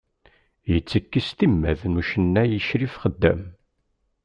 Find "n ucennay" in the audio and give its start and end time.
1.87-2.51